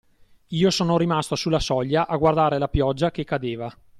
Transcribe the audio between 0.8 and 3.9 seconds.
rimasto sulla soglia a guardare la pioggia che cadeva.